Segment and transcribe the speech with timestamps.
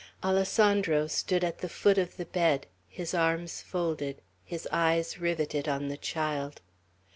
[0.23, 5.89] Alessandro stood at the foot of the bed, his arms folded, his eyes riveted on
[5.89, 6.59] the child.